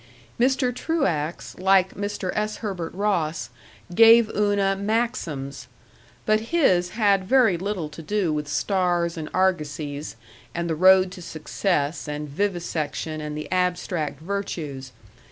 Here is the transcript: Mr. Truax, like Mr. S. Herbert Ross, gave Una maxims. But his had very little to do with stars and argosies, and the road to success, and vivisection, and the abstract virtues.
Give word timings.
Mr. 0.39 0.73
Truax, 0.75 1.55
like 1.59 1.93
Mr. 1.93 2.31
S. 2.35 2.55
Herbert 2.65 2.91
Ross, 2.95 3.51
gave 3.93 4.31
Una 4.35 4.75
maxims. 4.75 5.67
But 6.25 6.39
his 6.49 6.93
had 6.97 7.23
very 7.25 7.55
little 7.55 7.87
to 7.89 8.01
do 8.01 8.33
with 8.33 8.47
stars 8.47 9.15
and 9.15 9.29
argosies, 9.31 10.15
and 10.55 10.67
the 10.67 10.73
road 10.73 11.11
to 11.11 11.21
success, 11.21 12.07
and 12.07 12.27
vivisection, 12.27 13.21
and 13.21 13.37
the 13.37 13.47
abstract 13.51 14.19
virtues. 14.19 14.91